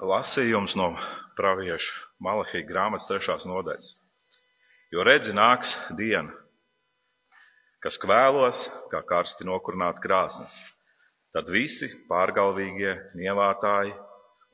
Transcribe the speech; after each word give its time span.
Lasījums 0.00 0.72
no 0.72 0.94
pravieša 1.36 1.92
Malahija 2.24 2.64
grāmatas 2.64 3.10
trešās 3.10 3.44
nodaļas. 3.44 3.90
Jo 4.92 5.04
redzi, 5.04 5.34
nāks 5.36 5.74
diena, 5.98 6.32
kas 7.84 7.98
kvēlos, 8.00 8.70
kā 8.88 9.02
karsti 9.04 9.44
nokurināt 9.44 10.00
krāsnes. 10.00 10.54
Tad 11.36 11.52
visi 11.52 11.90
pārgalvīgie, 12.08 12.94
nievātāji 13.20 13.92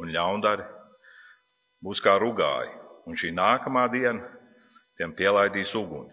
un 0.03 0.11
ļaundari 0.11 0.67
būs 1.87 2.03
kā 2.03 2.19
rugāji, 2.19 2.75
un 3.07 3.15
šī 3.15 3.31
nākamā 3.31 3.87
diena 3.95 4.27
tiem 4.99 5.15
pielaidīs 5.15 5.75
uguni. 5.79 6.11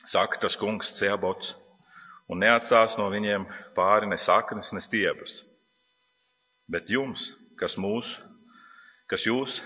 Saka 0.00 0.40
tas 0.46 0.56
kungs 0.56 0.94
Ciebots, 0.96 1.52
un 2.32 2.40
neatstās 2.40 2.96
no 2.96 3.12
viņiem 3.12 3.44
pāri 3.76 4.08
ne 4.08 4.16
saknes, 4.16 4.72
ne 4.72 4.80
stiebras. 4.80 5.42
Bet 6.72 6.88
jums, 6.88 7.34
kas 7.60 7.76
mūs, 7.76 8.16
kas 9.12 9.26
jūs, 9.28 9.60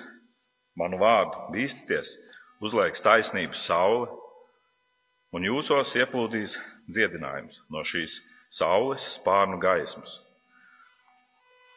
manu 0.74 0.98
vārdu 0.98 1.52
bīstaties, 1.54 2.16
uzlieks 2.58 3.04
taisnības 3.04 3.60
saule, 3.68 4.08
un 5.30 5.46
jūsos 5.46 5.92
ieplūdīs 6.00 6.56
dziedinājums 6.90 7.60
no 7.70 7.84
šīs 7.86 8.18
saules 8.50 9.04
spārnu 9.16 9.60
gaismas. 9.62 10.18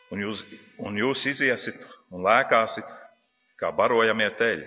Un 0.09 0.23
jūs, 0.23 0.41
un 0.81 0.97
jūs 0.97 1.27
iziesit 1.29 1.77
un 2.09 2.25
lēkāsit 2.25 2.89
kā 3.59 3.69
barojamie 3.75 4.29
teļi. 4.39 4.65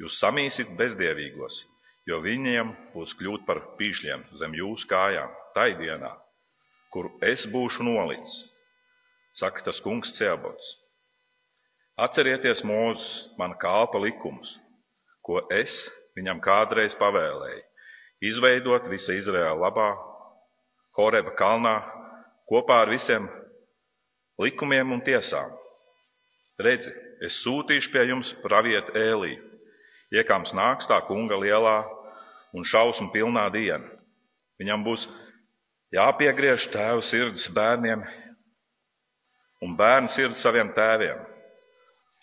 Jūs 0.00 0.18
samīsit 0.22 0.70
bezdievīgos, 0.78 1.64
jo 2.08 2.20
viņiem 2.24 2.70
būs 2.94 3.16
kļūt 3.18 3.42
par 3.48 3.60
pīšļiem 3.80 4.22
zem 4.40 4.54
jūsu 4.56 4.88
kājām, 4.88 5.32
tai 5.56 5.72
dienā, 5.80 6.12
kur 6.94 7.10
es 7.26 7.48
būšu 7.50 7.84
nolicis, 7.84 8.46
saka 9.36 9.66
tas 9.66 9.82
kungs 9.84 10.14
Ciebots. 10.16 10.79
Atcerieties 12.00 12.62
mūsu, 12.64 13.34
mana 13.36 13.58
kalpa 13.60 14.00
likumus, 14.00 14.54
ko 15.20 15.42
es 15.52 15.82
viņam 16.16 16.38
kādreiz 16.40 16.94
pavēlēju, 16.96 17.60
izveidot 18.24 18.86
visa 18.88 19.12
Izraēla 19.18 19.58
labā, 19.60 19.90
Horeba 20.96 21.34
kalnā, 21.36 21.74
kopā 22.48 22.80
ar 22.82 22.90
visiem 22.90 23.28
likumiem 24.40 24.96
un 24.96 25.02
tiesām. 25.04 25.52
Redzi, 26.60 26.92
es 27.24 27.38
sūtīšu 27.44 27.92
pie 27.92 28.06
jums 28.08 28.32
pravietu 28.42 28.96
ēliju, 28.96 29.44
iekāms 30.16 30.54
nāks 30.56 30.88
tā 30.88 30.98
kunga 31.06 31.36
lielā 31.40 31.78
un 32.56 32.64
šausmu 32.66 33.12
pilnā 33.14 33.46
diena. 33.52 33.86
Viņam 34.60 34.84
būs 34.84 35.06
jāpiegriež 35.94 36.68
tēvu 36.72 37.04
sirds 37.04 37.46
bērniem 37.54 38.02
un 39.64 39.76
bērnu 39.76 40.08
sirds 40.08 40.40
saviem 40.40 40.72
tēviem, 40.76 41.20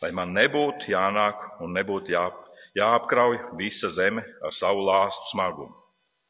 lai 0.01 0.11
man 0.13 0.33
nebūtu 0.35 0.91
jānāk 0.93 1.61
un 1.63 1.73
nebūtu 1.77 2.13
jā, 2.13 2.25
jāapkrauj 2.77 3.39
visa 3.59 3.89
zeme 3.93 4.25
ar 4.45 4.53
savu 4.53 4.85
lāstu 4.87 5.31
smagumu. 5.31 5.73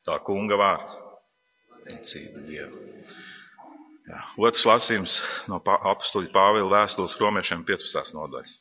Tā 0.07 0.19
kunga 0.23 0.55
vārds. 0.59 0.95
Ticība 1.87 2.43
Dievu. 2.47 2.79
Jā. 4.07 4.21
Otrs 4.39 4.63
lasījums 4.67 5.17
no 5.51 5.59
apstuļa 5.59 6.31
Pāvila 6.31 6.77
vēstules 6.77 7.17
romiešiem 7.19 7.65
15. 7.67 8.15
nodaļas. 8.15 8.55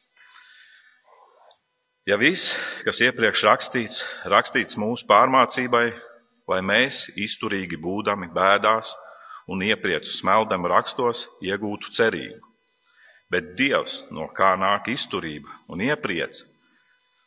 Ja 2.07 2.19
viss, 2.19 2.55
kas 2.87 3.01
iepriekš 3.03 3.43
rakstīts, 3.47 4.03
rakstīts 4.31 4.79
mūsu 4.79 5.07
pārmācībai, 5.11 5.87
lai 6.51 6.59
mēs, 6.63 7.09
izturīgi 7.19 7.79
būdami 7.83 8.29
bēdās 8.35 8.93
un 9.51 9.63
iepriecu 9.67 10.11
smeldam 10.11 10.67
rakstos, 10.71 11.25
iegūtu 11.43 11.91
cerību. 11.95 12.43
Bet 13.33 13.57
Dievs, 13.59 14.05
no 14.15 14.29
kā 14.31 14.55
nāk 14.61 14.93
izturība 14.93 15.51
un 15.73 15.83
iepriece, 15.83 16.47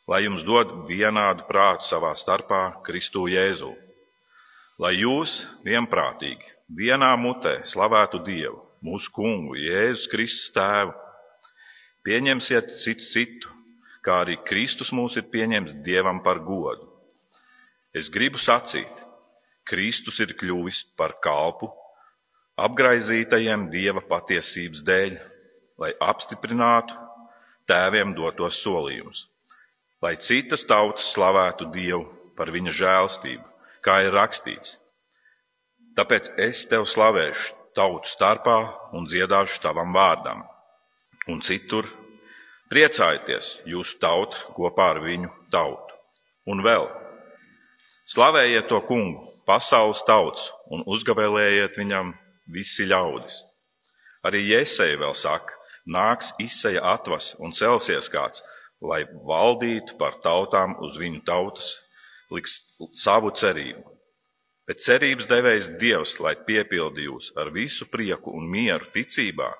lai 0.08 0.24
jums 0.24 0.46
dod 0.48 0.72
vienādu 0.88 1.44
prātu 1.48 1.86
savā 1.90 2.14
starpā 2.16 2.64
Kristu 2.86 3.28
Jēzu 3.30 3.74
lai 4.80 4.94
jūs 4.96 5.42
vienprātīgi, 5.64 6.46
vienā 6.72 7.12
mutē 7.20 7.58
slavētu 7.68 8.22
Dievu, 8.24 8.62
mūsu 8.84 9.12
kungu, 9.12 9.58
Jēzus 9.60 10.08
Kristus 10.08 10.52
tēvu. 10.54 10.94
Pieņemsiet 12.06 12.72
citu 12.80 13.04
citu, 13.04 13.50
kā 14.00 14.22
arī 14.22 14.38
Kristus 14.48 14.94
mūs 14.96 15.18
ir 15.20 15.26
pieņemts 15.28 15.76
Dievam 15.84 16.22
par 16.24 16.40
godu. 16.40 16.88
Es 17.92 18.08
gribu 18.08 18.40
sacīt, 18.40 19.04
Kristus 19.68 20.22
ir 20.24 20.32
kļuvis 20.38 20.80
par 20.96 21.18
kalpu 21.20 21.68
apgraizītajiem 22.60 23.68
Dieva 23.72 24.00
patiesības 24.04 24.80
dēļ, 24.84 25.20
lai 25.80 25.92
apstiprinātu 26.00 26.96
tēviem 27.70 28.14
dotos 28.16 28.58
solījumus, 28.64 29.26
lai 30.02 30.16
citas 30.20 30.66
tautas 30.68 31.12
slavētu 31.14 31.70
Dievu 31.74 32.04
par 32.36 32.52
viņa 32.52 32.74
žēlstību 32.80 33.50
kā 33.84 34.00
ir 34.04 34.14
rakstīts. 34.14 34.76
Tāpēc 35.96 36.32
es 36.40 36.64
tev 36.70 36.86
slavēšu 36.88 37.56
tautu 37.76 38.08
starpā 38.08 38.58
un 38.96 39.08
dziedāšu 39.08 39.60
tavam 39.64 39.92
vārdam. 39.96 40.44
Un 41.30 41.42
citur 41.44 41.88
priecājieties 42.70 43.60
jūsu 43.68 43.98
tauta 44.02 44.40
kopā 44.56 44.92
ar 44.94 45.02
viņu 45.04 45.30
tautu. 45.52 45.96
Un 46.50 46.62
vēl 46.64 46.88
slavējiet 48.10 48.68
to 48.70 48.80
kungu, 48.88 49.26
pasaules 49.46 50.02
tauts, 50.06 50.50
un 50.70 50.82
uzgavēlējiet 50.86 51.78
viņam 51.78 52.14
visi 52.50 52.86
ļaudis. 52.88 53.42
Arī 54.26 54.44
Jēzeja 54.50 54.98
vēl 55.00 55.14
saka, 55.16 55.56
nāks 55.86 56.32
izseja 56.38 56.82
atvas 56.94 57.34
un 57.38 57.54
celsies 57.56 58.08
kāds, 58.12 58.42
lai 58.80 59.04
valdītu 59.04 59.96
par 60.00 60.20
tautām 60.24 60.76
uz 60.84 60.98
viņu 61.00 61.22
tautas 61.26 61.74
liks 62.30 62.56
savu 62.96 63.32
cerību. 63.36 63.84
Bet 64.70 64.82
cerības 64.84 65.26
devējs 65.26 65.72
Dievs, 65.80 66.14
lai 66.22 66.36
piepildi 66.46 67.08
jūs 67.08 67.32
ar 67.40 67.50
visu 67.50 67.88
prieku 67.90 68.30
un 68.38 68.46
mieru 68.50 68.86
ticībā, 68.94 69.50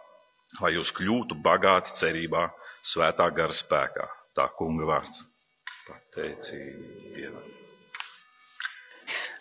lai 0.63 0.75
jūs 0.77 0.93
kļūtu 0.95 1.39
bagāti 1.43 1.97
cerībā, 1.99 2.47
svētā 2.87 3.27
gara 3.35 3.55
spēkā. 3.55 4.07
Tā 4.39 4.47
kunga 4.55 4.87
vārds- 4.87 5.25
pateicība 5.89 7.17
Dievam. 7.17 7.49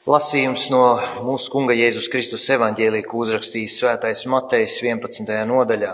Lasījums 0.09 0.69
no 0.73 0.97
mūsu 1.21 1.51
kunga 1.53 1.75
Jēzus 1.77 2.09
Kristus 2.09 2.47
evaņģēlī, 2.49 3.03
ko 3.05 3.19
uzrakstījis 3.21 3.75
svētais 3.77 4.25
Matejs 4.25 4.79
11. 4.81 5.45
nodaļā. 5.45 5.91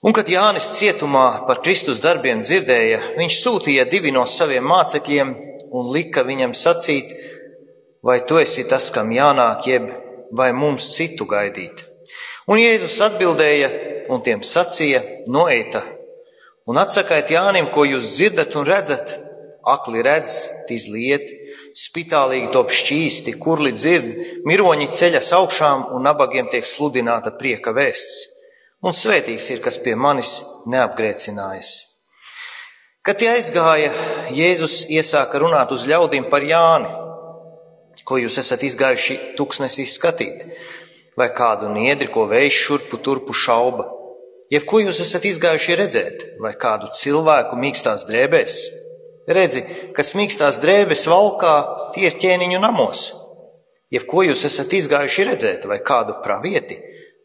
Un, 0.00 0.14
kad 0.16 0.30
Jānis 0.32 0.70
cietumā 0.78 1.44
par 1.44 1.58
Kristus 1.60 1.98
darbiem 2.00 2.40
dzirdēja, 2.40 3.00
viņš 3.18 3.34
sūtīja 3.36 3.82
divi 3.90 4.08
no 4.16 4.22
saviem 4.24 4.64
mācekļiem 4.64 5.34
un 5.76 5.90
lika 5.92 6.24
viņam 6.24 6.54
sacīt, 6.56 7.10
vai 8.00 8.22
tu 8.24 8.38
esi 8.40 8.64
tas, 8.70 8.86
kam 8.94 9.12
jānāk, 9.12 9.68
jeb 9.68 9.90
vai 10.32 10.54
mums 10.56 10.86
citu 10.94 11.26
gaidīt. 11.28 11.84
Un 12.48 12.62
Jēzus 12.62 12.96
atbildēja 13.10 13.68
un 14.08 14.24
tiem 14.24 14.40
sacīja, 14.40 15.04
noeita 15.28 15.84
un 16.64 16.80
atsakaiet 16.80 17.36
Jānim, 17.36 17.68
ko 17.74 17.84
jūs 17.84 18.14
dzirdat 18.14 18.56
un 18.56 18.68
redzat. 18.72 19.18
Akli 19.68 20.00
redz, 20.00 20.40
tīzli 20.64 21.10
iet, 21.12 21.28
spitālīgi 21.76 22.48
top 22.56 22.72
šķīsti, 22.72 23.36
kurli 23.36 23.76
dzird, 23.76 24.14
miroņi 24.48 24.88
ceļas 24.96 25.34
augšām 25.36 25.90
un 25.92 26.08
nabagiem 26.08 26.48
tiek 26.48 26.64
sludināta 26.64 27.36
prieka 27.36 27.76
vēsts 27.76 28.39
un 28.80 28.96
svētīgs 28.96 29.50
ir, 29.54 29.60
kas 29.64 29.78
pie 29.84 29.94
manis 29.98 30.38
neapgrēcinājas. 30.70 31.72
Kad 33.04 33.20
tie 33.20 33.30
aizgāja, 33.32 33.92
Jēzus 34.36 34.82
iesāka 34.92 35.40
runāt 35.40 35.72
uz 35.72 35.86
ļaudīm 35.88 36.28
par 36.32 36.44
Jāni, 36.44 36.90
ko 38.04 38.18
jūs 38.20 38.36
esat 38.42 38.64
izgājuši 38.68 39.16
tuksnesī 39.38 39.86
skatīt, 39.88 40.44
vai 41.16 41.30
kādu 41.36 41.70
niedri, 41.72 42.10
ko 42.12 42.26
vējš 42.28 42.60
šurpu 42.66 43.00
turpu 43.04 43.36
šauba, 43.36 43.88
jeb 44.52 44.66
ko 44.68 44.82
jūs 44.82 45.00
esat 45.04 45.26
izgājuši 45.30 45.78
redzēt, 45.80 46.24
vai 46.44 46.52
kādu 46.60 46.90
cilvēku 46.96 47.58
mīkstās 47.60 48.06
drēbēs. 48.08 48.60
Redzi, 49.30 49.62
kas 49.96 50.14
mīkstās 50.18 50.58
drēbes 50.62 51.06
valkā, 51.10 51.54
tie 51.94 52.08
ir 52.08 52.16
ķēniņu 52.20 52.60
namos. 52.62 53.10
Jeb 53.94 54.06
ko 54.10 54.24
jūs 54.26 54.44
esat 54.46 54.72
izgājuši 54.76 55.26
redzēt, 55.28 55.66
vai 55.70 55.80
kādu 55.86 56.18
pravieti, 56.24 56.78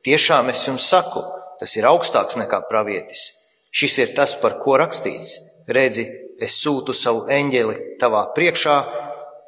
tiešām 0.05 0.51
es 0.53 0.63
jums 0.67 0.85
saku, 0.89 1.23
tas 1.59 1.75
ir 1.77 1.87
augstāks 1.89 2.37
nekā 2.41 2.61
pravietis. 2.69 3.27
Šis 3.75 3.97
ir 4.03 4.13
tas, 4.17 4.35
par 4.39 4.59
ko 4.63 4.77
rakstīts. 4.79 5.33
Redzi, 5.67 6.05
es 6.39 6.59
sūtu 6.61 6.93
savu 6.95 7.25
eņģeli 7.31 7.97
tavā 8.01 8.21
priekšā, 8.35 8.75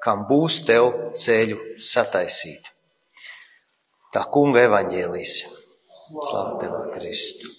kam 0.03 0.25
būs 0.29 0.63
tev 0.67 0.89
ceļu 1.15 1.59
sataisīt. 1.79 2.73
Tā 4.13 4.25
kunga 4.33 4.65
evaņģēlīs. 4.67 5.37
Slavu 6.07 6.59
tev, 6.61 6.75
Kristu. 6.95 7.53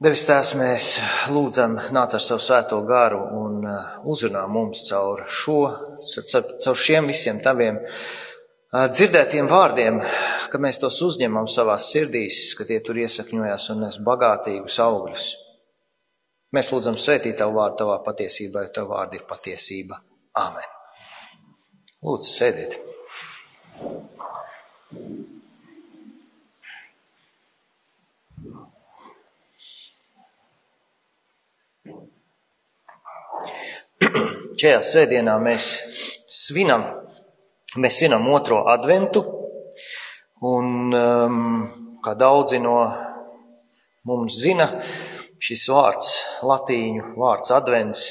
Devis 0.00 0.22
tās 0.24 0.54
mēs 0.56 0.84
lūdzam, 1.28 1.74
nāc 1.92 2.14
ar 2.16 2.22
savu 2.24 2.40
svēto 2.40 2.78
garu 2.88 3.18
un 3.36 3.66
uh, 3.68 3.88
uzrunā 4.08 4.46
mums 4.48 4.86
caur 4.86 5.26
šo, 5.28 5.58
caur 6.64 6.78
šiem 6.86 7.10
visiem 7.12 7.42
taviem 7.44 7.76
dzirdētiem 8.70 9.48
vārdiem, 9.50 9.96
ka 10.46 10.58
mēs 10.62 10.78
tos 10.78 11.00
uzņemam 11.02 11.48
savās 11.50 11.88
sirdīs, 11.90 12.54
ka 12.54 12.62
tie 12.68 12.78
tur 12.86 13.00
iesakņojās 13.02 13.64
un 13.74 13.80
nes 13.82 13.96
bagātīgus 14.06 14.78
augļus. 14.84 15.24
Mēs 16.54 16.70
lūdzam 16.70 16.94
svētīt 16.98 17.36
tavu 17.42 17.58
vārdu 17.58 17.76
tavā 17.82 17.96
patiesībā, 18.06 18.62
jo 18.66 18.70
tavu 18.74 18.94
vārdu 18.94 19.18
ir 19.18 19.24
patiesība. 19.26 19.98
Āmen. 20.38 20.70
Lūdzu, 22.06 22.30
sēdiet. 22.30 22.78
Šajā 34.62 34.80
sēdienā 34.92 35.34
mēs 35.42 35.64
svinam 36.30 36.99
Mēs 37.78 38.00
zinām 38.02 38.24
otro 38.34 38.64
adventu, 38.66 39.20
un 40.42 40.90
um, 40.90 41.36
kā 42.02 42.16
daudzi 42.18 42.58
no 42.58 42.80
mums 44.10 44.40
zina, 44.42 44.66
šis 45.38 45.68
vārds, 45.70 46.08
latīņu 46.42 47.12
vārds 47.14 47.52
advents, 47.54 48.08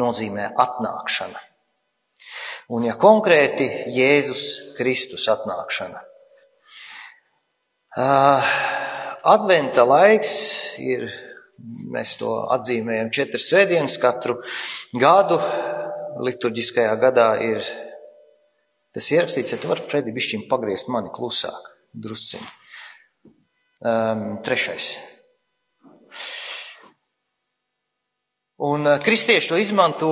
nozīmē 0.00 0.48
atnākšana. 0.64 1.42
Un, 2.72 2.86
ja 2.88 2.96
konkrēti, 2.96 3.68
Jēzus 3.92 4.46
Kristus 4.78 5.28
atnākšana. 5.28 6.00
Uh, 7.92 8.50
adventa 9.28 9.84
laiks 9.84 10.34
ir, 10.80 11.10
mēs 11.92 12.16
to 12.16 12.38
atzīmējam 12.56 13.12
četras 13.12 13.50
svētdienas 13.52 14.00
katru 14.00 14.40
gadu, 14.96 15.36
liturģiskajā 16.24 16.96
gadā 17.02 17.32
ir 17.44 17.66
Tas 18.92 19.08
ierakstīts, 19.08 19.54
ja 19.54 19.60
tu 19.60 19.70
vari, 19.70 19.84
Fredi, 19.88 20.12
bišķiņ 20.12 20.44
pagriezt 20.50 20.90
mani 20.92 21.08
klusāk, 21.16 21.70
drusciņi. 21.96 22.48
Um, 23.82 24.24
trešais. 24.44 24.92
Un 28.62 28.84
uh, 28.86 28.98
kristieši 29.02 29.48
to 29.48 29.56
izmanto, 29.58 30.10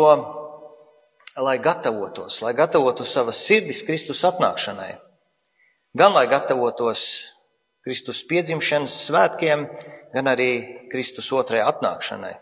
lai 1.37 1.59
gatavotos, 1.63 2.41
lai 2.43 2.55
gatavotu 2.57 3.05
savas 3.07 3.45
sirdis 3.45 3.85
Kristus 3.87 4.25
atnākšanai. 4.27 4.95
Gan 5.95 6.17
lai 6.17 6.25
gatavotos 6.31 7.05
Kristus 7.85 8.25
piedzimšanas 8.27 8.97
svētkiem, 9.07 9.69
gan 10.15 10.31
arī 10.33 10.51
Kristus 10.91 11.29
otrajai 11.37 11.69
atnākšanai. 11.69 12.33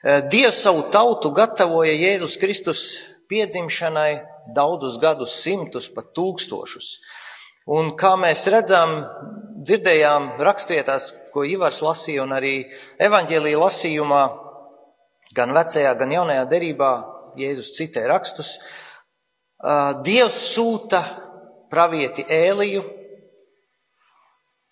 Uh, 0.00 0.24
Dievs 0.32 0.64
savu 0.64 0.88
tautu 0.88 1.30
gatavoja 1.36 1.92
Jēzus 1.92 2.40
Kristus 2.40 2.82
piedzimšanai 3.30 4.10
daudzus 4.54 4.98
gadus, 5.02 5.34
simtus, 5.42 5.88
pat 5.92 6.12
tūkstošus. 6.16 6.90
Un 7.76 7.92
kā 7.98 8.14
mēs 8.20 8.46
redzam, 8.52 9.00
dzirdējām 9.66 10.36
rakstvietās, 10.46 11.10
ko 11.34 11.42
Ivars 11.46 11.82
lasīja, 11.82 12.22
un 12.22 12.34
arī 12.36 12.54
evaņģēlīja 13.02 13.62
lasījumā, 13.62 14.22
gan 15.34 15.54
vecajā, 15.56 15.94
gan 15.98 16.14
jaunajā 16.14 16.44
derībā, 16.50 16.92
Jēzus 17.36 17.74
citē 17.76 18.06
rakstus, 18.08 18.56
Dievs 20.06 20.38
sūta 20.52 21.00
pravieti 21.72 22.24
Ēliju, 22.32 22.84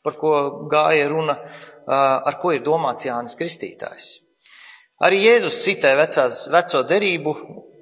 par 0.05 0.17
ko 0.21 0.33
gāja 0.71 1.09
runa, 1.11 1.35
ar 1.89 2.39
ko 2.41 2.53
ir 2.55 2.63
domāts 2.65 3.09
Jānis 3.09 3.37
Kristītājs. 3.41 4.11
Arī 5.05 5.25
Jēzus 5.25 5.59
citē 5.65 5.95
vecās, 5.99 6.45
veco 6.53 6.85
derību 6.87 7.35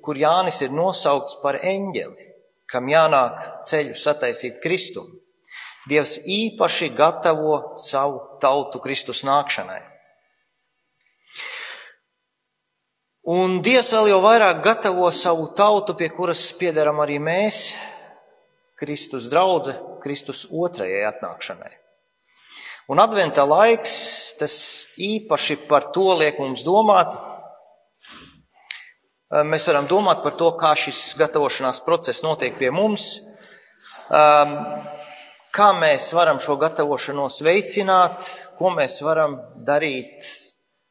kur 0.04 0.18
Jānis 0.18 0.60
ir 0.64 0.74
nosaukts 0.74 1.38
par 1.42 1.60
eņģeli, 1.62 2.28
kam 2.70 2.88
jānāk 2.90 3.64
ceļu 3.68 3.96
sataisīt 3.98 4.60
Kristumu. 4.62 5.18
Dievs 5.88 6.20
īpaši 6.30 6.92
gatavo 6.94 7.74
savu 7.80 8.20
tautu 8.42 8.78
Kristus 8.82 9.24
nākšanai. 9.26 9.80
Un 13.32 13.60
Dievs 13.62 13.90
vēl 13.94 14.12
jau 14.12 14.20
vairāk 14.22 14.62
gatavo 14.62 15.10
savu 15.14 15.48
tautu, 15.58 15.94
pie 15.98 16.08
kuras 16.10 16.42
piedaram 16.58 16.98
arī 17.02 17.20
mēs, 17.22 17.72
Kristus 18.78 19.28
draudze, 19.30 19.76
Kristus 20.02 20.46
otrajai 20.50 21.04
atnākšanai. 21.10 21.70
Un 22.90 22.98
adventa 22.98 23.44
laiks, 23.46 23.92
tas 24.38 24.54
īpaši 24.98 25.60
par 25.70 25.92
to 25.94 26.08
liek 26.18 26.40
mums 26.42 26.64
domāt, 26.66 27.14
mēs 29.32 29.66
varam 29.70 29.88
domāt 29.88 30.22
par 30.24 30.36
to, 30.36 30.50
kā 30.60 30.74
šis 30.76 31.14
gatavošanās 31.20 31.80
process 31.86 32.24
notiek 32.24 32.58
pie 32.58 32.70
mums, 32.74 33.20
ehm, 34.12 34.54
kā 35.52 35.68
mēs 35.78 36.12
varam 36.12 36.40
šo 36.40 36.58
gatavošanos 36.60 37.40
veicināt, 37.44 38.28
ko 38.58 38.72
mēs 38.76 39.00
varam 39.04 39.38
darīt 39.56 40.28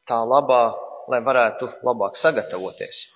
tā 0.06 0.18
labā, 0.26 0.74
lai 1.08 1.20
varētu 1.22 1.70
labāk 1.86 2.18
sagatavoties. 2.18 3.06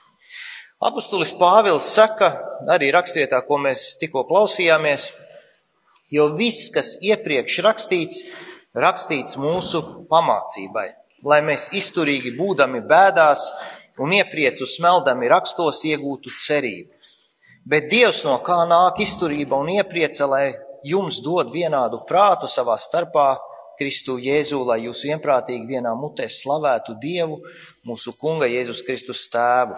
Apostulis 0.86 1.32
Pāvils 1.32 1.86
saka, 1.88 2.28
arī 2.68 2.90
rakstietā, 2.92 3.40
ko 3.46 3.58
mēs 3.58 3.96
tikko 3.98 4.26
klausījāmies, 4.28 5.08
jo 6.12 6.28
viss, 6.36 6.68
kas 6.74 6.98
iepriekš 7.02 7.62
rakstīts, 7.64 8.20
rakstīts 8.76 9.38
mūsu 9.40 9.80
pamācībai, 10.10 10.90
lai 11.24 11.40
mēs 11.44 11.70
izturīgi 11.76 12.34
būdami 12.36 12.82
bēdās, 12.88 13.46
un 13.98 14.12
iepriecu 14.12 14.66
smeldami 14.68 15.30
rakstos 15.32 15.82
iegūtu 15.88 16.34
cerību. 16.36 17.12
Bet 17.66 17.88
Dievs 17.90 18.22
no 18.26 18.36
kā 18.46 18.60
nāk 18.68 19.00
izturība 19.02 19.58
un 19.58 19.72
ieprieca, 19.72 20.28
lai 20.30 20.44
jums 20.86 21.18
dod 21.24 21.50
vienādu 21.54 22.04
prātu 22.08 22.50
savā 22.50 22.76
starpā, 22.78 23.34
Kristu 23.76 24.16
Jēzu, 24.22 24.62
lai 24.64 24.78
jūs 24.86 25.02
vienprātīgi 25.04 25.66
vienā 25.68 25.92
mutē 25.98 26.30
slavētu 26.32 26.94
Dievu, 27.00 27.42
mūsu 27.84 28.14
Kunga 28.16 28.48
Jēzus 28.48 28.80
Kristus 28.86 29.26
tēvu. 29.32 29.76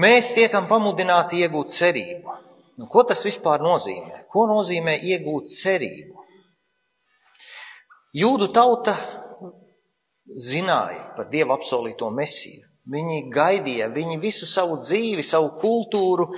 Mēs 0.00 0.34
tiekam 0.36 0.68
pamudināti 0.68 1.40
iegūt 1.40 1.72
cerību. 1.74 2.36
Nu, 2.78 2.86
ko 2.88 3.02
tas 3.08 3.24
vispār 3.26 3.64
nozīmē? 3.64 4.26
Ko 4.32 4.44
nozīmē 4.48 4.98
iegūt 5.12 5.50
cerību? 5.52 6.19
Jūdu 8.10 8.48
tauta 8.50 8.96
zināja 10.42 11.12
par 11.14 11.28
Dieva 11.30 11.54
apsolīto 11.54 12.08
mesiju. 12.10 12.66
Viņi 12.90 13.28
gaidīja, 13.30 13.86
viņi 13.94 14.16
visu 14.18 14.48
savu 14.50 14.80
dzīvi, 14.80 15.22
savu 15.22 15.52
kultūru 15.60 16.32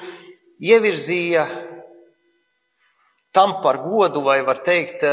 ievirzīja 0.61 1.47
tam 3.33 3.63
par 3.63 3.79
godu, 3.81 4.21
vai 4.21 4.43
var 4.45 4.61
teikt, 4.61 5.07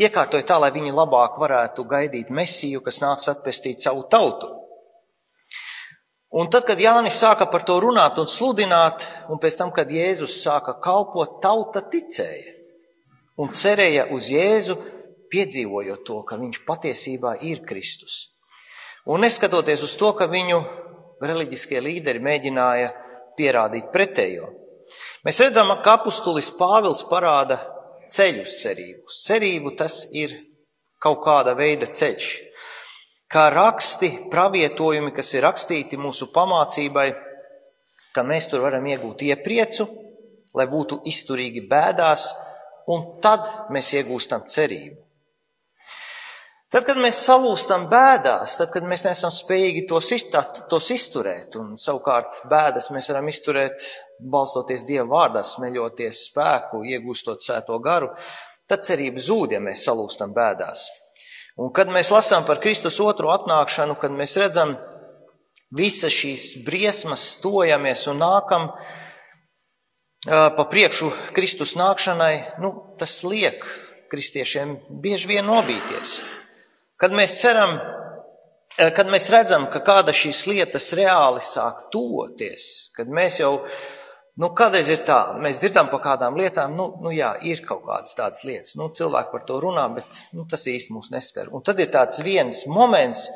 iekārtoja 0.00 0.46
tā, 0.48 0.56
lai 0.62 0.70
viņi 0.72 0.94
labāk 0.96 1.36
varētu 1.42 1.84
gaidīt 1.84 2.32
mesiju, 2.32 2.80
kas 2.80 3.02
nāks 3.04 3.28
atpestīt 3.28 3.84
savu 3.84 4.06
tautu. 4.08 4.48
Un 6.34 6.48
tad, 6.50 6.64
kad 6.66 6.80
Jānis 6.80 7.20
sāka 7.20 7.46
par 7.52 7.62
to 7.68 7.76
runāt 7.84 8.16
un 8.18 8.26
sludināt, 8.26 9.04
un 9.28 9.38
pēc 9.38 9.60
tam, 9.60 9.68
kad 9.76 9.92
Jēzus 9.92 10.40
sāka 10.40 10.78
kalpot, 10.82 11.36
tauta 11.44 11.84
ticēja 11.92 12.56
un 13.38 13.52
cerēja 13.52 14.08
uz 14.14 14.32
Jēzu, 14.32 14.78
piedzīvojot 15.32 16.04
to, 16.06 16.20
ka 16.28 16.38
viņš 16.40 16.62
patiesībā 16.66 17.36
ir 17.46 17.62
Kristus. 17.68 18.34
Un 19.06 19.24
neskatoties 19.24 19.82
uz 19.84 19.96
to, 20.00 20.12
ka 20.16 20.28
viņu 20.30 20.60
reliģiskie 21.24 21.80
līderi 21.84 22.22
mēģināja 22.24 22.90
pierādīt 23.36 23.90
pretējo. 23.92 24.48
Mēs 25.24 25.40
redzam, 25.40 25.70
ka 25.84 25.98
apustulis 25.98 26.50
Pāvils 26.58 27.04
parāda 27.08 27.58
ceļu 28.10 28.44
uz 28.44 28.56
cerību. 28.62 29.04
Uz 29.08 29.20
cerību 29.26 29.74
tas 29.78 30.02
ir 30.12 30.34
kaut 31.02 31.22
kāda 31.24 31.54
veida 31.56 31.88
ceļš. 31.88 32.30
Kā 33.34 33.48
raksti, 33.52 34.10
pravietojumi, 34.32 35.12
kas 35.16 35.32
ir 35.34 35.44
rakstīti 35.44 35.98
mūsu 36.00 36.30
pamācībai, 36.32 37.08
ka 38.14 38.22
mēs 38.22 38.48
tur 38.52 38.62
varam 38.64 38.84
iegūt 38.86 39.24
iepriecu, 39.26 39.88
lai 40.54 40.68
būtu 40.70 41.00
izturīgi 41.10 41.64
bēdās, 41.70 42.28
un 42.92 43.18
tad 43.24 43.48
mēs 43.74 43.90
iegūstam 43.98 44.44
cerību. 44.48 45.03
Tad, 46.74 46.88
kad 46.88 46.98
mēs 46.98 47.20
salūstam 47.22 47.84
bēdās, 47.86 48.56
tad, 48.58 48.72
kad 48.74 48.82
mēs 48.90 49.04
nesam 49.06 49.30
spējīgi 49.30 49.84
tos, 49.86 50.08
iztāt, 50.16 50.64
tos 50.66 50.88
izturēt, 50.90 51.54
un 51.60 51.76
savukārt 51.78 52.40
bēdas 52.50 52.88
mēs 52.90 53.06
varam 53.12 53.30
izturēt 53.30 53.84
balstoties 54.18 54.82
Dieva 54.88 55.06
vārdā, 55.12 55.44
smeļoties 55.46 56.24
spēku, 56.32 56.82
iegūstot 56.96 57.46
svēto 57.46 57.78
garu, 57.84 58.10
tad 58.66 58.82
cerība 58.82 59.22
zūd, 59.22 59.54
ja 59.54 59.62
mēs 59.62 59.86
salūstam 59.86 60.34
bēdās. 60.34 60.88
Un 61.62 61.70
kad 61.70 61.94
mēs 61.94 62.10
lasām 62.10 62.42
par 62.42 62.58
Kristus 62.58 62.98
otro 62.98 63.30
atnākšanu, 63.30 63.94
kad 64.02 64.10
mēs 64.10 64.34
redzam 64.42 64.74
visas 65.78 66.10
šīs 66.10 66.50
briesmas, 66.66 67.36
stojamies 67.38 68.08
un 68.10 68.18
nākam 68.26 68.72
pa 70.26 70.70
priekšu 70.74 71.14
Kristus 71.38 71.78
nākšanai, 71.78 72.58
nu, 72.58 72.74
tas 72.98 73.20
liek 73.22 73.62
kristiešiem 74.10 74.80
bieži 75.04 75.36
vien 75.36 75.46
nobīties. 75.46 76.18
Kad 77.00 77.14
mēs 77.16 77.38
ceram 77.40 77.78
Eh, 78.74 78.90
kad 78.90 79.06
mēs 79.06 79.28
redzam, 79.30 79.68
ka 79.70 79.84
kāda 79.86 80.10
šīs 80.10 80.48
lietas 80.50 80.88
reāli 80.98 81.42
sāk 81.46 81.84
tuvoties, 81.94 82.64
kad 82.96 83.06
mēs 83.06 83.36
jau, 83.38 83.52
nu, 84.42 84.48
kādreiz 84.58 84.88
ir 84.90 85.04
tā, 85.06 85.18
mēs 85.38 85.60
dzirdam 85.62 85.92
par 85.92 86.00
kādām 86.02 86.34
lietām, 86.40 86.74
nu, 86.74 86.88
nu 87.04 87.12
jā, 87.14 87.28
ir 87.46 87.62
kaut 87.68 87.84
kādas 87.86 88.18
tādas 88.18 88.42
lietas, 88.42 88.74
nu, 88.80 88.88
cilvēki 88.90 89.30
par 89.30 89.44
to 89.46 89.60
runā, 89.62 89.84
bet, 89.94 90.18
nu, 90.34 90.48
tas 90.50 90.66
īsti 90.72 90.90
mūs 90.96 91.12
neskar. 91.14 91.52
Un 91.54 91.62
tad 91.62 91.84
ir 91.84 91.92
tāds 91.94 92.18
viens 92.26 92.64
moments, 92.66 93.28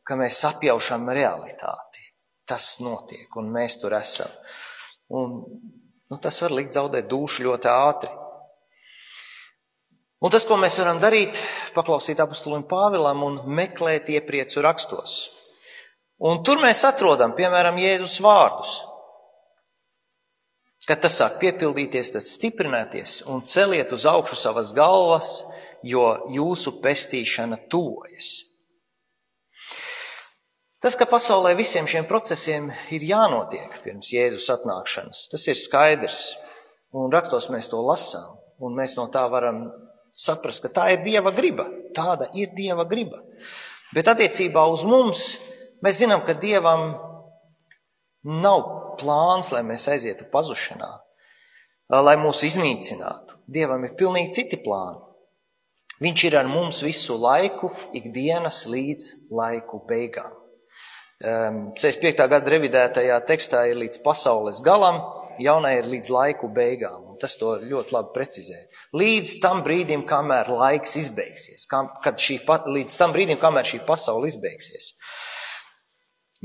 ka 0.00 0.16
mēs 0.16 0.40
apjaušam 0.48 1.04
realitāti. 1.12 2.06
Tas 2.48 2.72
notiek, 2.80 3.28
un 3.36 3.52
mēs 3.52 3.76
tur 3.82 3.98
esam. 4.00 4.32
Un, 5.12 5.36
nu, 6.08 6.22
tas 6.24 6.40
var 6.40 6.56
likt 6.56 6.72
zaudēt 6.78 7.12
dušu 7.12 7.44
ļoti 7.50 7.68
ātri. 7.74 8.16
Un 10.20 10.32
tas, 10.32 10.44
ko 10.44 10.58
mēs 10.60 10.76
varam 10.76 10.98
darīt, 11.00 11.38
paklausīt 11.72 12.20
apustulim 12.20 12.66
Pāvilam 12.68 13.22
un 13.24 13.38
meklēt 13.56 14.10
iepriecu 14.12 14.60
rakstos. 14.64 15.14
Un 16.20 16.42
tur 16.44 16.60
mēs 16.60 16.82
atrodam, 16.84 17.32
piemēram, 17.32 17.80
Jēzus 17.80 18.18
vārdus. 18.20 18.74
Kad 20.84 21.00
tas 21.06 21.16
sāk 21.20 21.38
piepildīties, 21.40 22.12
tad 22.12 22.26
stiprināties 22.26 23.20
un 23.32 23.40
celiet 23.48 23.92
uz 23.96 24.04
augšu 24.08 24.36
savas 24.36 24.74
galvas, 24.76 25.32
jo 25.86 26.04
jūsu 26.28 26.76
pestīšana 26.84 27.62
tuvojas. 27.72 28.30
Tas, 30.80 30.96
ka 30.96 31.08
pasaulē 31.08 31.54
visiem 31.56 31.88
šiem 31.88 32.06
procesiem 32.08 32.70
ir 32.92 33.04
jānotiek 33.04 33.80
pirms 33.84 34.12
Jēzus 34.12 34.48
atnākšanas, 34.52 35.26
tas 35.32 35.48
ir 35.48 35.56
skaidrs. 35.56 36.22
Un 36.96 37.12
rakstos 37.12 37.48
mēs 37.52 37.68
to 37.72 37.80
lasām, 37.84 38.36
un 38.60 38.76
mēs 38.76 38.96
no 38.98 39.06
tā 39.12 39.26
varam 39.30 39.68
saprast, 40.12 40.62
ka 40.64 40.70
tā 40.74 40.86
ir 40.94 41.04
Dieva 41.04 41.32
griba. 41.36 41.66
Tāda 41.96 42.30
ir 42.38 42.52
Dieva 42.56 42.86
griba. 42.88 43.22
Bet 43.94 44.10
attiecībā 44.10 44.64
uz 44.70 44.84
mums 44.86 45.34
mēs 45.84 46.02
zinām, 46.02 46.24
ka 46.26 46.36
Dievam 46.38 46.94
nav 48.24 48.64
plāns, 49.00 49.50
lai 49.54 49.62
mēs 49.66 49.88
aizietu 49.90 50.26
pazušanā, 50.32 50.90
lai 52.04 52.16
mūs 52.20 52.44
iznīcinātu. 52.46 53.40
Dievam 53.50 53.84
ir 53.86 53.96
pilnīgi 53.98 54.36
citi 54.40 54.60
plāni. 54.62 55.00
Viņš 56.00 56.22
ir 56.24 56.36
ar 56.40 56.46
mums 56.48 56.80
visu 56.80 57.18
laiku, 57.20 57.72
ikdienas 57.96 58.62
līdz 58.72 59.08
laiku 59.36 59.82
beigām. 59.88 60.32
65. 61.20 62.22
Ehm, 62.24 62.30
gada 62.32 62.52
revidētajā 62.54 63.18
tekstā 63.28 63.66
ir 63.68 63.76
līdz 63.82 64.00
pasaules 64.04 64.62
galam, 64.64 65.02
jaunai 65.38 65.76
ir 65.78 65.88
līdz 65.90 66.10
laiku 66.12 66.48
beigām. 66.54 67.04
Un 67.12 67.18
tas 67.20 67.36
to 67.38 67.54
ļoti 67.62 67.94
labi 67.94 68.14
precizē. 68.14 68.58
Līdz 68.96 69.36
tam 69.42 69.62
brīdim, 69.66 70.06
kamēr 70.08 70.50
laiks 70.52 70.96
izbeigsies, 71.00 71.66
kam, 71.70 71.92
kad 72.04 72.18
šī, 72.20 72.40
līdz 72.46 72.96
tam 73.00 73.14
brīdim, 73.16 73.38
kamēr 73.40 73.68
šī 73.68 73.82
pasaule 73.86 74.30
izbeigsies. 74.30 74.94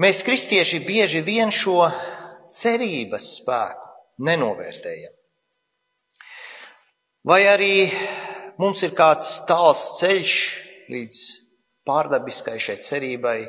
Mēs, 0.01 0.21
kristieši, 0.27 0.81
bieži 0.83 1.23
vien 1.23 1.53
šo 1.55 1.87
cerības 2.51 3.29
spēku 3.39 4.25
nenovērtējam. 4.27 5.13
Vai 7.25 7.41
arī 7.49 7.73
mums 8.61 8.83
ir 8.85 8.93
kāds 8.95 9.39
tāls 9.49 9.95
ceļš 10.01 10.35
līdz 10.93 11.21
pārdabiskai 11.85 12.59
šai 12.61 12.77
cerībai, 12.85 13.39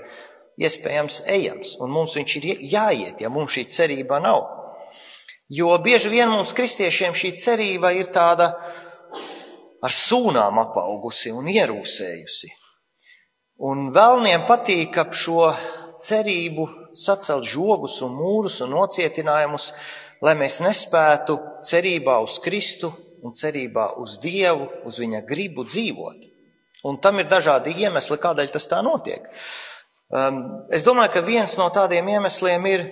iespējams, 0.56 1.22
ejams, 1.28 1.74
un 1.84 1.92
mums 1.92 2.16
viņš 2.16 2.36
ir 2.38 2.46
jāiet, 2.64 3.20
ja 3.20 3.30
mums 3.32 3.56
šī 3.56 3.66
cerība 3.72 4.20
nav. 4.24 4.46
Jo 5.48 5.76
bieži 5.78 6.10
vien 6.10 6.26
mums, 6.26 6.50
kristiešiem, 6.58 7.14
šī 7.14 7.36
cerība 7.38 7.92
ir 7.94 8.08
tāda 8.10 8.48
ar 9.86 9.92
sūnām 9.94 10.58
apaugusi 10.58 11.30
un 11.30 11.46
ierūsējusi. 11.52 12.50
Un 13.70 13.92
vēlniem 13.94 14.42
patīk 14.48 14.98
ap 14.98 15.14
šo 15.14 15.52
cerību 16.02 16.66
sacelt 16.98 17.46
žogus 17.46 18.00
un 18.02 18.18
mūrus 18.18 18.58
un 18.66 18.74
nocietinājumus, 18.74 19.70
lai 20.26 20.34
mēs 20.34 20.58
nespētu 20.64 21.38
cerībā 21.62 22.18
uz 22.24 22.40
Kristu 22.42 22.90
un 23.22 23.36
cerībā 23.36 23.92
uz 24.02 24.18
Dievu, 24.18 24.66
uz 24.84 24.98
viņa 24.98 25.22
gribu 25.30 25.62
dzīvot. 25.68 26.26
Un 26.90 26.98
tam 26.98 27.22
ir 27.22 27.30
dažādi 27.30 27.72
iemesli, 27.86 28.18
kādēļ 28.18 28.50
tas 28.50 28.66
tā 28.70 28.82
notiek. 28.82 29.30
Um, 30.10 30.66
es 30.74 30.82
domāju, 30.86 31.14
ka 31.14 31.26
viens 31.26 31.56
no 31.58 31.70
tādiem 31.74 32.10
iemesliem 32.18 32.66
ir 32.70 32.84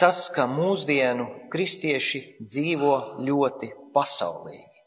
tas, 0.00 0.28
ka 0.34 0.46
mūsdienu 0.50 1.26
kristieši 1.52 2.22
dzīvo 2.40 2.94
ļoti 3.26 3.72
pasaulīgi. 3.94 4.82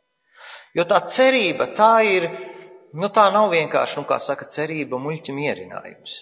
Jo 0.78 0.88
tā 0.88 1.02
cerība, 1.04 1.68
tā 1.76 1.94
ir, 2.08 2.28
nu 2.96 3.12
tā 3.12 3.28
nav 3.34 3.52
vienkārši, 3.52 4.00
nu 4.00 4.08
kā 4.08 4.18
saka, 4.24 4.48
cerība 4.48 5.00
muļķi 5.02 5.36
mierinājums. 5.36 6.18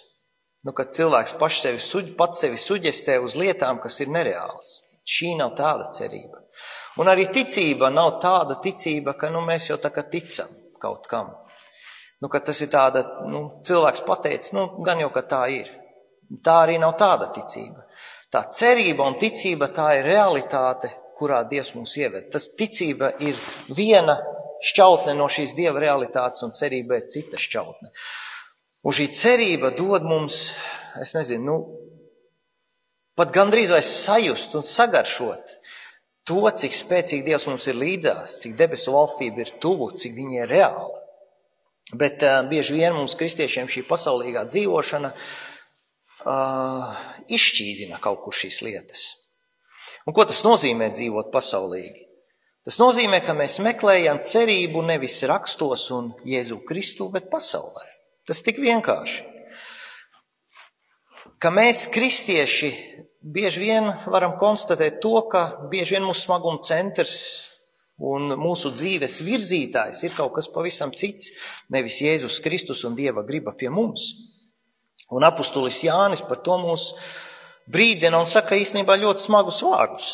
Nu, 0.66 0.74
kad 0.76 0.92
cilvēks 0.96 1.38
paš 1.40 1.62
sevi, 1.64 1.80
suģ, 1.80 2.14
pats 2.20 2.42
sevi 2.44 2.58
suģestē 2.60 3.20
uz 3.24 3.38
lietām, 3.40 3.80
kas 3.80 4.02
ir 4.04 4.10
nereāls. 4.12 4.74
Šī 5.08 5.36
nav 5.40 5.54
tāda 5.58 5.88
cerība. 5.96 6.42
Un 7.00 7.08
arī 7.08 7.30
ticība 7.32 7.88
nav 7.94 8.18
tāda 8.24 8.58
ticība, 8.64 9.14
ka 9.16 9.30
nu, 9.32 9.46
mēs 9.48 9.70
jau 9.70 9.78
tā 9.80 9.94
kā 9.96 10.04
ticam 10.12 10.50
kaut 10.82 11.08
kam. 11.08 11.32
Nu, 12.20 12.28
ka 12.28 12.42
tas 12.44 12.60
ir 12.60 12.72
tāda, 12.74 13.06
nu, 13.32 13.62
cilvēks 13.64 14.04
pateica, 14.08 14.52
nu, 14.58 14.66
gan 14.84 15.00
jau, 15.00 15.12
ka 15.16 15.24
tā 15.30 15.44
ir. 15.56 15.70
Tā 16.44 16.58
arī 16.66 16.76
nav 16.82 16.98
tāda 17.00 17.30
ticība. 17.36 17.86
Tā 18.30 18.44
cerība 18.54 19.08
un 19.10 19.18
ticība 19.18 19.72
tā 19.74 19.88
ir 19.98 20.06
realitāte, 20.06 20.92
kurā 21.18 21.42
Dievs 21.50 21.74
mūs 21.74 21.96
ieved. 21.98 22.30
Tas 22.34 22.46
ticība 22.58 23.12
ir 23.26 23.40
viena 23.74 24.20
šķautne 24.66 25.16
no 25.18 25.26
šīs 25.32 25.56
Dieva 25.58 25.82
realitātes, 25.82 26.44
un 26.46 26.54
cerība 26.54 27.00
ir 27.00 27.08
cita 27.10 27.40
šķautne. 27.42 27.90
Un 28.86 28.96
šī 28.96 29.10
cerība 29.18 29.74
dod 29.76 30.06
mums, 30.08 30.40
es 31.02 31.16
nezinu, 31.18 31.44
nu, 31.50 31.58
pat 33.18 33.34
gandrīz 33.36 33.74
vai 33.74 33.82
sajust 33.84 34.56
un 34.56 34.64
sagaršot 34.64 35.58
to, 36.30 36.46
cik 36.62 36.78
spēcīgi 36.78 37.26
Dievs 37.26 37.50
mums 37.50 37.66
ir 37.68 37.82
līdzās, 37.82 38.38
cik 38.44 38.56
debesu 38.60 38.94
valstība 38.94 39.42
ir 39.42 39.56
tuvu, 39.64 39.90
cik 39.98 40.14
viņa 40.16 40.44
ir 40.44 40.54
reāla. 40.54 40.96
Bet 41.98 42.22
uh, 42.22 42.44
bieži 42.46 42.78
vien 42.78 42.94
mums, 42.94 43.18
kristiešiem, 43.18 43.66
šī 43.74 43.82
pasaulīgā 43.90 44.46
dzīvošana 44.52 45.10
uh, 45.10 45.30
uh, 46.26 47.00
izšķīdina 47.32 48.00
kaut 48.04 48.24
kur 48.26 48.36
šīs 48.36 48.62
lietas. 48.66 49.08
Un 50.08 50.16
ko 50.16 50.26
tas 50.28 50.44
nozīmē 50.46 50.92
dzīvot 50.96 51.32
pasaulīgi? 51.34 52.08
Tas 52.68 52.78
nozīmē, 52.82 53.22
ka 53.26 53.34
mēs 53.34 53.60
meklējam 53.66 54.20
cerību 54.26 54.84
nevis 54.86 55.22
rakstos 55.30 55.88
un 55.96 56.12
Jēzu 56.28 56.60
Kristu, 56.68 57.08
bet 57.14 57.30
pasaulē. 57.32 57.86
Tas 58.28 58.44
tik 58.46 58.60
vienkārši. 58.62 59.24
Ka 61.40 61.50
mēs, 61.56 61.86
kristieši, 61.90 62.70
bieži 63.24 63.64
vien 63.64 63.88
varam 64.12 64.36
konstatēt 64.42 65.00
to, 65.02 65.16
ka 65.32 65.70
bieži 65.72 65.96
vien 65.96 66.06
mūsu 66.06 66.28
smaguma 66.28 66.60
centrs 66.68 67.16
un 68.00 68.36
mūsu 68.40 68.72
dzīves 68.76 69.20
virzītājs 69.28 70.04
ir 70.06 70.16
kaut 70.16 70.36
kas 70.36 70.52
pavisam 70.52 70.92
cits, 70.96 71.32
nevis 71.72 72.02
Jēzus 72.04 72.42
Kristus 72.44 72.84
un 72.88 72.96
Dieva 73.00 73.24
griba 73.28 73.56
pie 73.56 73.72
mums. 73.72 74.12
Un 75.16 75.26
apustulis 75.26 75.82
Jānis 75.86 76.22
par 76.26 76.42
to 76.46 76.58
mūs 76.62 76.92
brīdina 77.70 78.20
un 78.22 78.30
saka 78.30 78.58
īstenībā 78.60 78.98
ļoti 79.02 79.26
smagus 79.26 79.62
vārdus. 79.66 80.10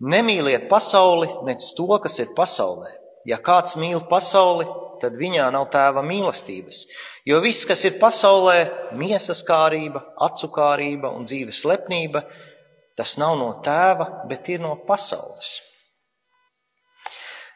Nemīliet 0.00 0.68
pasauli, 0.70 1.28
nec 1.44 1.64
to, 1.76 1.88
kas 2.00 2.16
ir 2.22 2.30
pasaulē. 2.36 2.88
Ja 3.28 3.36
kāds 3.44 3.76
mīl 3.76 4.00
pasauli, 4.08 4.64
tad 5.00 5.16
viņā 5.20 5.48
nav 5.52 5.66
tēva 5.72 6.00
mīlestības. 6.04 6.84
Jo 7.28 7.40
viss, 7.44 7.66
kas 7.68 7.84
ir 7.84 7.98
pasaulē, 8.00 8.56
miesas 8.96 9.42
kārība, 9.44 10.02
acu 10.16 10.48
kārība 10.54 11.12
un 11.12 11.28
dzīves 11.28 11.64
lepnība, 11.68 12.24
tas 12.96 13.18
nav 13.20 13.36
no 13.40 13.50
tēva, 13.64 14.24
bet 14.28 14.48
ir 14.52 14.64
no 14.64 14.74
pasaules. 14.88 15.58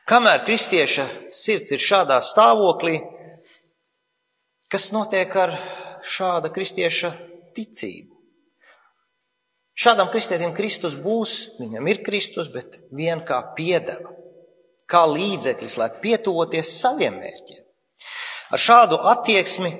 Kamēr 0.04 0.44
kristieša 0.44 1.06
sirds 1.32 1.72
ir 1.72 1.80
šādā 1.80 2.18
stāvoklī, 2.20 2.98
kas 4.68 4.90
notiek 4.92 5.32
ar 5.40 5.54
šāda 6.04 6.50
kristieša 6.54 7.12
ticība. 7.56 8.12
Šādam 9.75 10.11
kristietim 10.12 10.52
Kristus 10.54 10.94
būs, 10.94 11.56
viņam 11.58 11.88
ir 11.90 12.04
Kristus, 12.06 12.46
bet 12.52 12.78
vien 12.94 13.25
kā 13.26 13.40
piedeva, 13.56 14.12
kā 14.90 15.02
līdzeklis, 15.11 15.78
lai 15.80 15.90
pietuvoties 16.02 16.76
saviem 16.78 17.16
mērķiem. 17.18 17.64
Ar 18.54 18.62
šādu 18.62 19.00
attieksmi 19.11 19.73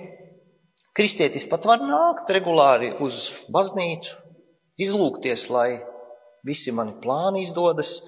kristietis 0.97 1.47
pat 1.47 1.69
var 1.69 1.85
nākt 1.87 2.33
regulāri 2.35 2.91
uz 3.05 3.29
baznīcu, 3.55 4.17
izlūgties, 4.83 5.47
lai 5.55 5.85
visi 6.47 6.75
mani 6.75 6.97
plāni 7.03 7.45
izdodas. 7.45 8.01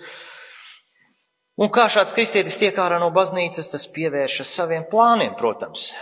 Un 1.56 1.70
kā 1.72 1.86
šāds 1.92 2.16
kristietis 2.16 2.58
tiek 2.60 2.76
ārā 2.82 2.98
no 3.00 3.12
baznīcas, 3.14 3.70
tas 3.72 3.86
pievēršas 3.94 4.56
saviem 4.58 4.84
plāniem, 4.90 5.36
protams, 5.38 5.92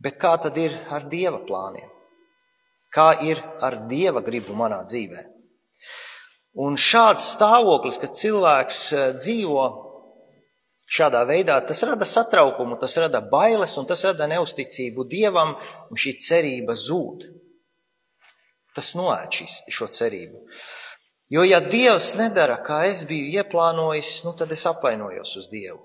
Bet 0.00 0.16
kā 0.20 0.36
tad 0.40 0.56
ir 0.58 0.74
ar 0.90 1.04
dieva 1.12 1.42
plāniem? 1.44 1.88
Kā 2.90 3.12
ir 3.22 3.42
ar 3.62 3.84
dieva 3.90 4.22
gribu 4.24 4.56
manā 4.56 4.80
dzīvē? 4.88 5.26
Un 6.60 6.74
šāds 6.80 7.28
stāvoklis, 7.36 8.00
kad 8.02 8.16
cilvēks 8.16 8.80
eh, 8.92 9.12
dzīvo 9.20 9.66
Šādā 10.90 11.20
veidā 11.22 11.54
tas 11.62 11.84
rada 11.86 12.06
satraukumu, 12.08 12.74
tas 12.80 12.96
rada 12.98 13.20
bailes 13.22 13.76
un 13.78 13.86
tas 13.86 14.00
rada 14.08 14.26
neusticību 14.26 15.04
Dievam, 15.06 15.52
un 15.86 16.00
šī 16.02 16.16
cerība 16.18 16.74
zūd. 16.74 17.28
Tas 18.74 18.90
noēd 18.98 19.38
šo 19.70 19.86
cerību. 19.86 20.42
Jo, 21.30 21.44
ja 21.46 21.60
Dievs 21.62 22.16
nedara, 22.18 22.58
kā 22.66 22.80
es 22.88 23.04
biju 23.06 23.30
ieplānojis, 23.38 24.16
nu, 24.26 24.34
tad 24.34 24.50
es 24.50 24.66
apvainojos 24.66 25.36
uz 25.38 25.46
Dievu. 25.52 25.78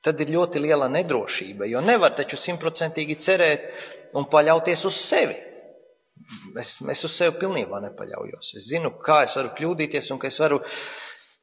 Tad 0.00 0.20
ir 0.24 0.32
ļoti 0.32 0.62
liela 0.64 0.88
nedrošība, 0.88 1.66
jo 1.68 1.82
nevar 1.84 2.14
taču 2.16 2.38
simtprocentīgi 2.40 3.18
cerēt 3.20 3.66
un 4.16 4.24
paļauties 4.32 4.84
uz 4.88 4.96
sevi. 4.96 5.36
Es, 6.60 6.78
es 6.80 7.04
uz 7.04 7.12
sevi 7.12 7.36
pilnībā 7.40 7.80
nepaļaujos. 7.84 8.54
Es 8.56 8.68
zinu, 8.70 8.94
kā 9.04 9.22
es 9.26 9.36
varu 9.36 9.52
kļūdīties 9.58 10.10
un 10.14 10.20
ka 10.22 10.30
es 10.30 10.38
varu 10.40 10.60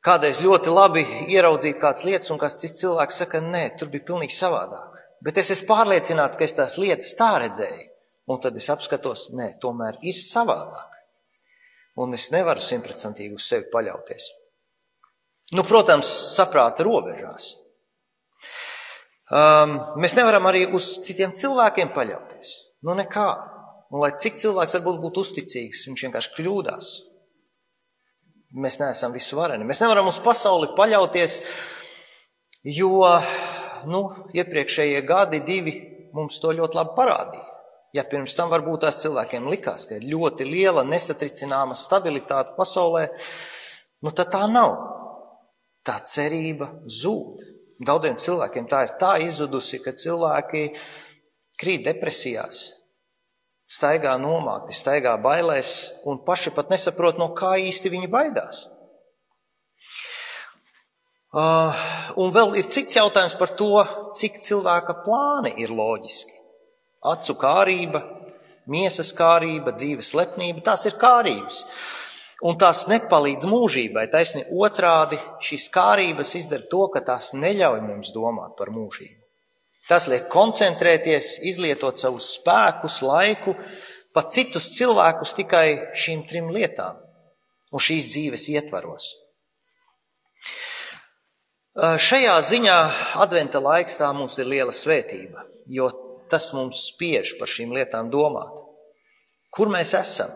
kādreiz 0.05 0.41
ļoti 0.41 0.73
labi 0.73 1.03
ieraudzīt 1.33 1.77
kādas 1.81 2.05
lietas, 2.07 2.31
un 2.33 2.41
kāds 2.41 2.57
cits 2.61 2.81
cilvēks 2.81 3.21
saka, 3.23 3.43
nē, 3.43 3.63
tur 3.77 3.91
bija 3.93 4.07
pilnīgi 4.09 4.37
savādāk. 4.37 4.97
Bet 5.25 5.37
es 5.41 5.51
esmu 5.53 5.69
pārliecināts, 5.69 6.37
ka 6.37 6.45
es 6.45 6.55
tās 6.57 6.77
lietas 6.81 7.13
tā 7.19 7.31
redzēju, 7.43 7.87
un 8.31 8.41
tad 8.41 8.57
es 8.57 8.69
apskatos, 8.73 9.29
nē, 9.37 9.53
tomēr 9.61 9.99
ir 10.05 10.17
savādāk. 10.17 10.97
Un 11.97 12.13
es 12.13 12.29
nevaru 12.33 12.61
simtprocentīgi 12.61 13.37
uz 13.37 13.45
sevi 13.49 13.69
paļauties. 13.73 14.27
Nu, 15.57 15.63
protams, 15.65 16.09
saprāta 16.35 16.85
robežās. 16.85 17.55
Um, 19.27 19.75
mēs 19.99 20.15
nevaram 20.15 20.47
arī 20.47 20.63
uz 20.71 20.93
citiem 21.03 21.33
cilvēkiem 21.35 21.91
paļauties. 21.95 22.53
Nu, 22.87 22.95
nekā. 22.95 23.27
Un 23.91 24.03
lai 24.03 24.13
cik 24.19 24.39
cilvēks 24.39 24.77
varbūt 24.77 25.01
būtu 25.03 25.23
uzticīgs, 25.23 25.85
viņš 25.87 26.05
vienkārši 26.07 26.33
kļūdās. 26.37 26.87
Mēs 28.63 28.79
neesam 28.79 29.13
visu 29.15 29.35
vareni. 29.39 29.67
Mēs 29.67 29.81
nevaram 29.83 30.07
uz 30.07 30.19
pasauli 30.23 30.71
paļauties, 30.75 31.41
jo 32.77 33.03
nu, 33.87 34.01
iepriekšējie 34.35 35.03
gadi 35.07 35.41
divi 35.47 35.75
mums 36.15 36.39
to 36.43 36.51
ļoti 36.55 36.79
labi 36.79 36.95
parādīja. 36.97 37.53
Ja 37.95 38.03
pirms 38.07 38.35
tam 38.35 38.51
varbūt 38.51 38.83
tās 38.83 38.99
cilvēkiem 39.01 39.47
likās, 39.51 39.87
ka 39.87 39.97
ir 39.97 40.07
ļoti 40.11 40.47
liela 40.47 40.83
nesatricināma 40.87 41.75
stabilitāte 41.75 42.55
pasaulē, 42.57 43.07
nu 44.03 44.13
tad 44.15 44.31
tā 44.35 44.43
nav. 44.51 44.75
Tā 45.87 46.01
cerība 46.03 46.67
zūd. 46.83 47.56
Daudziem 47.77 48.17
cilvēkiem 48.17 48.65
tā 48.69 48.83
ir 48.87 48.95
tā 49.01 49.17
izzudusi, 49.21 49.77
ka 49.83 49.93
cilvēki 49.93 50.63
krīt 51.61 51.83
depresijās, 51.85 52.63
staigā 53.69 54.15
nomākti, 54.21 54.73
staigā 54.73 55.13
bailēs 55.21 55.73
un 56.09 56.23
paši 56.25 56.53
pat 56.55 56.73
nesaprot, 56.73 57.19
no 57.21 57.29
kā 57.37 57.57
īsti 57.61 57.93
viņi 57.93 58.09
baidās. 58.09 58.65
Uh, 61.37 61.75
un 62.17 62.31
vēl 62.33 62.55
ir 62.57 62.69
cits 62.71 62.95
jautājums 62.97 63.35
par 63.37 63.51
to, 63.59 63.83
cik 64.17 64.39
cilvēka 64.45 64.95
plāni 65.03 65.51
ir 65.61 65.73
loģiski. 65.75 66.33
Acu 67.05 67.35
kārība, 67.37 68.01
miesas 68.71 69.11
kārība, 69.13 69.75
dzīves 69.75 70.13
lepnība, 70.17 70.63
tās 70.71 70.87
ir 70.89 70.95
kārības. 70.97 71.59
Un 72.45 72.57
tās 72.61 72.83
nepalīdz 72.85 73.47
mūžībai. 73.49 74.05
Taisni 74.13 74.43
otrādi, 74.53 75.17
šīs 75.41 75.71
kārības 75.73 76.35
izdara 76.37 76.67
to, 76.69 76.83
ka 76.93 77.01
tās 77.01 77.31
neļauj 77.33 77.81
mums 77.81 78.11
domāt 78.13 78.53
par 78.59 78.69
mūžību. 78.69 79.23
Tas 79.87 80.05
liek 80.11 80.27
koncentrēties, 80.29 81.37
izlietot 81.47 81.97
savus 81.97 82.33
spēkus, 82.35 82.99
laiku, 83.07 83.55
pat 84.13 84.33
citus 84.35 84.69
cilvēkus 84.75 85.33
tikai 85.37 85.67
šīm 85.97 86.25
trim 86.29 86.51
lietām 86.53 86.99
un 87.71 87.83
šīs 87.83 88.11
dzīves 88.11 88.47
ietvaros. 88.53 89.07
Šajā 91.77 92.35
ziņā 92.41 92.77
adventa 93.21 93.61
laiks 93.61 93.99
tā 93.99 94.09
mums 94.17 94.37
ir 94.41 94.49
liela 94.49 94.73
svētība, 94.73 95.45
jo 95.69 95.89
tas 96.29 96.49
mums 96.53 96.87
spiež 96.91 97.35
par 97.39 97.49
šīm 97.49 97.73
lietām 97.77 98.09
domāt. 98.13 98.53
Kur 99.53 99.69
mēs 99.71 99.93
esam? 99.97 100.31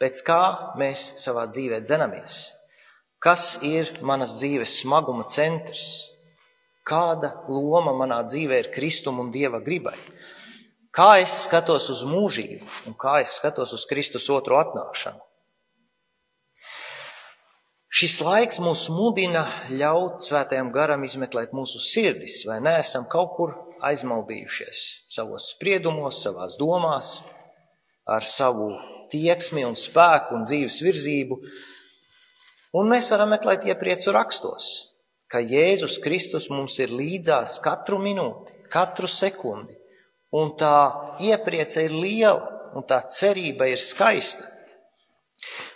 Pēc 0.00 0.20
kā 0.26 0.42
mēs 0.76 1.02
savā 1.22 1.46
dzīvē 1.48 1.80
dzenamies? 1.84 2.40
Kas 3.22 3.56
ir 3.64 3.94
manas 4.04 4.36
dzīves 4.36 4.80
smaguma 4.82 5.24
centrs? 5.32 5.86
Kāda 6.86 7.32
loma 7.48 7.94
manā 7.96 8.20
dzīvē 8.28 8.58
ir 8.60 8.72
Kristum 8.74 9.22
un 9.22 9.30
Dieva 9.34 9.62
gribai? 9.64 9.96
Kā 10.96 11.16
es 11.20 11.32
skatos 11.46 11.88
uz 11.92 12.04
mūžību 12.08 12.88
un 12.88 12.96
kā 12.96 13.18
es 13.24 13.38
skatos 13.40 13.72
uz 13.76 13.86
Kristus 13.88 14.28
otro 14.32 14.60
atnākšanu? 14.60 15.20
Šis 17.96 18.18
laiks 18.20 18.60
mūs 18.60 18.86
mudina 18.92 19.46
ļaut 19.72 20.20
svētajam 20.24 20.68
garam 20.74 21.04
izmeklēt 21.06 21.54
mūsu 21.56 21.80
sirdis, 21.80 22.42
vai 22.44 22.58
neesam 22.60 23.06
kaut 23.08 23.32
kur 23.38 23.54
aizmaldījušies 23.88 24.82
savos 25.14 25.48
spriedumos, 25.54 26.20
savās 26.24 26.58
domās, 26.60 27.14
ar 28.04 28.24
savu 28.24 28.68
tieksmi 29.12 29.64
un 29.66 29.76
spēku 29.78 30.36
un 30.36 30.44
dzīves 30.48 30.80
virzību. 30.84 31.38
Un 32.76 32.90
mēs 32.90 33.08
varam 33.14 33.32
meklēt 33.32 33.64
iepriecu 33.68 34.12
rakstos, 34.14 34.66
ka 35.32 35.40
Jēzus 35.40 36.00
Kristus 36.04 36.50
mums 36.52 36.76
ir 36.82 36.92
līdzās 36.92 37.58
katru 37.64 37.98
minūti, 38.02 38.52
katru 38.72 39.08
sekundi, 39.10 39.74
un 40.36 40.52
tā 40.58 40.76
iepriece 41.24 41.86
ir 41.86 41.94
liela, 41.94 42.52
un 42.76 42.84
tā 42.84 43.00
cerība 43.08 43.70
ir 43.70 43.80
skaista. 43.80 44.44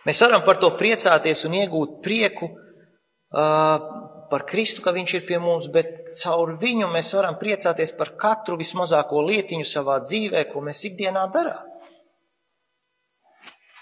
Mēs 0.05 0.21
varam 0.25 0.45
par 0.45 0.61
to 0.61 0.71
priecāties 0.77 1.45
un 1.49 1.57
iegūt 1.61 2.01
prieku 2.05 2.49
uh, 2.51 3.89
par 4.31 4.47
Kristu, 4.49 4.85
ka 4.85 4.95
Viņš 4.97 5.15
ir 5.19 5.27
pie 5.29 5.41
mums, 5.43 5.69
bet 5.73 6.13
caur 6.23 6.55
viņu 6.61 6.89
mēs 6.93 7.13
varam 7.19 7.37
priecāties 7.41 7.93
par 7.99 8.15
katru 8.21 8.59
vismazāko 8.61 9.25
lietiņu 9.27 9.67
savā 9.67 9.99
dzīvē, 10.05 10.47
ko 10.53 10.63
mēs 10.65 10.85
ikdienā 10.91 11.27
darām. 11.35 11.67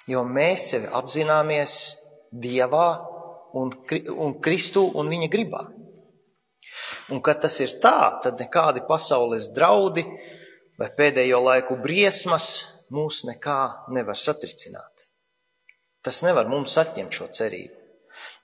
Jo 0.09 0.25
mēs 0.25 0.71
sevi 0.73 0.89
apzināmies 0.97 1.75
Dievā 2.33 2.89
un, 3.57 3.73
un 4.17 4.35
Kristu 4.45 4.85
un 5.01 5.09
viņa 5.09 5.29
gribā. 5.33 5.63
Un, 7.13 7.23
kad 7.25 7.41
tas 7.41 7.57
ir 7.65 7.79
tā, 7.83 8.21
tad 8.23 8.41
nekādi 8.41 8.85
pasaules 8.89 9.49
draudi 9.57 10.05
vai 10.79 10.91
pēdējo 10.97 11.41
laiku 11.45 11.79
briesmas 11.81 12.49
mūs 12.95 13.23
nekā 13.29 13.89
nevar 13.97 14.17
satricināt. 14.17 15.09
Tas 16.05 16.21
nevar 16.25 16.49
mums 16.49 16.77
atņemt 16.81 17.17
šo 17.17 17.29
cerību. 17.35 17.75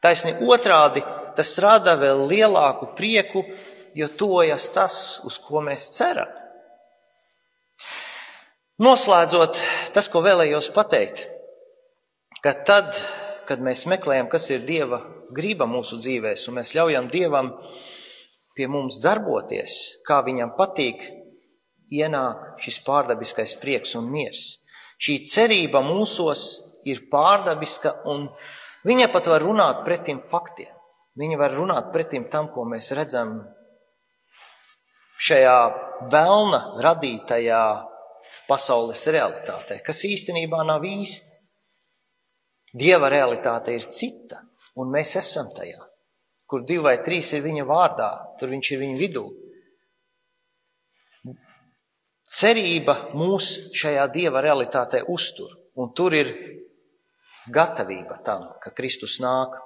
Taisni 0.04 0.34
otrādi, 0.44 1.00
tas 1.36 1.52
rada 1.62 1.94
vēl 2.00 2.26
lielāku 2.28 2.90
prieku, 2.96 3.44
jo 3.96 4.08
tojas 4.20 4.66
tas, 4.74 4.96
uz 5.24 5.38
ko 5.40 5.62
mēs 5.64 5.86
ceram. 5.94 6.28
Noslēdzot, 8.84 9.60
tas, 9.94 10.08
ko 10.10 10.20
vēlējos 10.24 10.72
pateikt, 10.74 11.28
ka 12.44 12.52
tad, 12.68 12.92
kad 13.48 13.62
mēs 13.64 13.86
meklējam, 13.88 14.28
kas 14.32 14.50
ir 14.52 14.66
Dieva 14.68 15.00
griba 15.34 15.66
mūsu 15.68 15.98
dzīvēs, 16.02 16.44
un 16.48 16.58
mēs 16.60 16.74
ļaujam 16.76 17.08
Dievam 17.12 17.54
pie 18.54 18.68
mums 18.70 19.00
darboties, 19.02 20.02
kā 20.06 20.20
viņam 20.26 20.52
patīk, 20.58 21.00
ienāk 21.94 22.60
šis 22.62 22.80
pārdabiskais 22.84 23.56
prieks 23.62 23.96
un 23.98 24.10
miers. 24.12 24.44
Šī 25.00 25.18
cerība 25.28 25.82
mūsos 25.84 26.44
ir 26.88 27.06
pārdabiska, 27.10 27.96
un 28.12 28.28
viņa 28.86 29.10
pat 29.12 29.28
var 29.32 29.42
runāt 29.42 29.82
pretim 29.86 30.22
faktiem. 30.30 30.70
Viņa 31.18 31.38
var 31.38 31.54
runāt 31.54 31.92
pretim 31.94 32.26
tam, 32.30 32.48
ko 32.50 32.64
mēs 32.66 32.90
redzam 32.96 33.36
šajā 35.22 35.58
vēlna 36.10 36.60
radītajā 36.82 37.64
pasaules 38.48 39.04
realitātē, 39.14 39.78
kas 39.86 40.02
īstenībā 40.08 40.64
nav 40.66 40.84
īsti. 40.88 41.33
Dieva 42.74 43.08
realitāte 43.12 43.74
ir 43.74 43.86
cita, 43.86 44.40
un 44.82 44.90
mēs 44.90 45.14
esam 45.20 45.50
tajā. 45.54 45.78
Kur 46.50 46.64
divi 46.66 46.82
vai 46.84 46.96
trīs 47.06 47.30
ir 47.32 47.44
viņa 47.44 47.64
vārdā, 47.68 48.10
tur 48.40 48.50
viņš 48.50 48.70
ir 48.74 48.80
viņa 48.82 48.98
vidū. 48.98 49.24
Cerība 52.34 52.96
mūs 53.14 53.50
šajā 53.78 54.08
dieva 54.12 54.42
realitātē 54.42 55.04
uztur, 55.12 55.52
un 55.78 55.92
tur 55.94 56.16
ir 56.18 56.32
gatavība 57.54 58.18
tam, 58.26 58.48
ka 58.60 58.72
Kristus 58.74 59.20
nāk. 59.22 59.60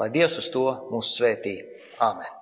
Lai 0.00 0.10
Dievs 0.12 0.38
uz 0.40 0.50
to 0.52 0.66
mūs 0.92 1.14
svētī. 1.16 1.56
Āmen! 2.00 2.39